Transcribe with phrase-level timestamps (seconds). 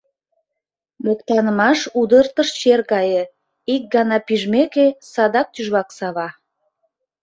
[1.05, 3.23] Моктанымаш удыртыш чер гае:
[3.75, 6.27] ик гана пижмеке, садак тӱжвак сава.